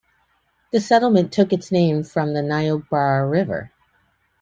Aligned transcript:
The 0.71 0.81
settlement 0.81 1.31
took 1.31 1.53
its 1.53 1.71
name 1.71 2.01
from 2.03 2.33
the 2.33 2.41
Niobrara 2.41 3.27
River. 3.29 3.71